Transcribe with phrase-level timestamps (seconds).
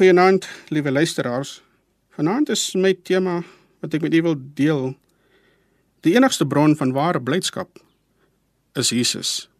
[0.00, 1.62] Goeienaand, liewe luisteraars.
[2.08, 3.42] Vanaand is my tema
[3.82, 4.94] wat ek met u wil deel.
[6.00, 7.76] Die enigste bron van ware blydskap
[8.80, 9.50] is Jesus.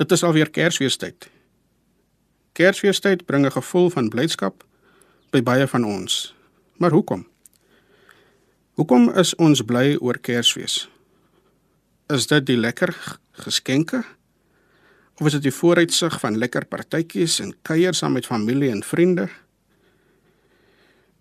[0.00, 1.28] Dit is alweer Kersfeestyd.
[2.56, 4.64] Kersfeestyd bring 'n gevoel van blydskap
[5.30, 6.34] by baie van ons.
[6.80, 7.28] Maar hoekom?
[8.80, 10.88] Hoekom is ons bly oor Kersfees?
[12.08, 14.04] Is dit die lekker geskenke?
[15.18, 19.26] Of is dit die vooruitsig van lekker partytjies en kuiers saam met familie en vriende?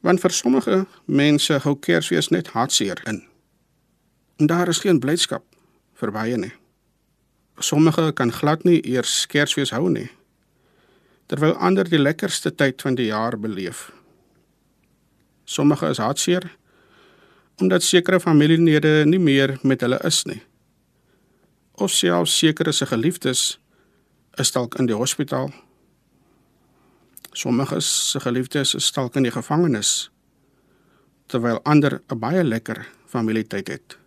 [0.06, 3.24] Want vir sommige mense hou Kersfees net hartseer in.
[4.38, 5.44] En daar is geen blydskap
[5.98, 6.54] vir baie nie.
[7.58, 10.12] Sommige kan glad nie eers Kersfees hou nie.
[11.26, 13.88] Terwyl ander die lekkerste tyd van die jaar beleef.
[15.46, 16.52] Sommige is hartseer
[17.58, 20.44] omdat sekere familielede nie meer met hulle is nie.
[21.74, 23.58] Of selfs sekere se geliefdes
[24.40, 25.52] is dalk in die hospitaal.
[27.32, 30.10] Sommige se geliefdes is dalk in die gevangenis
[31.28, 33.98] terwyl ander 'n baie lekker familietyd het.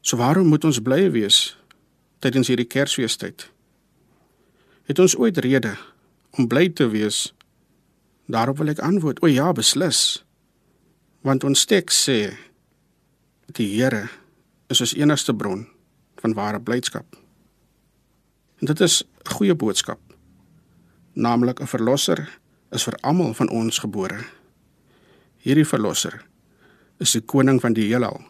[0.00, 1.56] So waarom moet ons bly wees
[2.18, 3.50] tydens hierdie Kersfeestyd?
[4.82, 5.76] Het ons ooit rede
[6.30, 7.34] om bly te wees?
[8.26, 10.24] Daarop wil ek antwoord: O ja, beslis.
[11.20, 12.36] Want ons teks sê
[13.46, 14.08] die Here
[14.66, 15.68] is ons enigste bron
[16.16, 17.21] van ware blydskap.
[18.62, 20.00] En dit is 'n goeie boodskap.
[21.12, 22.38] Naamlik 'n verlosser
[22.70, 24.24] is vir almal van ons gebore.
[25.36, 26.24] Hierdie verlosser
[26.98, 28.22] is die koning van die heelal,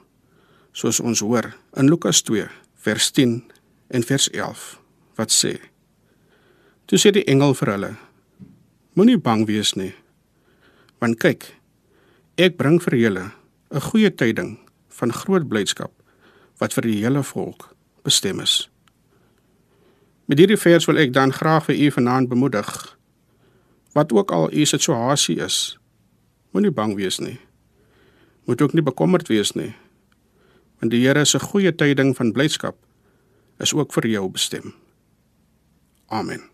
[0.73, 3.53] soos ons hoor in Lukas 2 vers 10
[3.89, 4.81] en vers 11
[5.15, 5.61] wat sê:
[6.85, 7.97] Toe sê die engel vir hulle:
[8.93, 9.95] Moenie bang wees nie,
[10.99, 11.55] want kyk,
[12.37, 13.33] ek bring vir julle
[13.71, 14.59] 'n goeie tyding
[14.89, 15.93] van groot blydskap
[16.59, 18.72] wat vir die hele volk bestem is.
[20.33, 22.69] Met hierdie vers wil ek dan graag vir u vanaand bemoedig.
[23.93, 25.77] Wat ook al u situasie is,
[26.57, 27.37] moenie bang wees nie.
[28.49, 29.75] Moet ook nie bekommerd wees nie.
[30.81, 32.81] Want die Here se goeie tyding van blydskap
[33.61, 34.73] is ook vir jou bestem.
[36.09, 36.52] Amen.